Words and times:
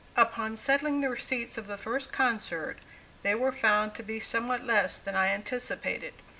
Upon 0.17 0.57
settling 0.57 1.01
the 1.01 1.11
receipts 1.11 1.59
of 1.59 1.67
the 1.67 1.77
first 1.77 2.11
concert, 2.11 2.79
they 3.21 3.35
were 3.35 3.51
found 3.51 3.93
to 3.93 4.01
be 4.01 4.19
somewhat 4.19 4.63
less 4.63 4.97
than 4.97 5.13
I 5.15 5.27
anticipated. 5.27 6.15